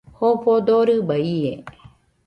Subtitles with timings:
[0.17, 1.51] Jofo dorɨba ie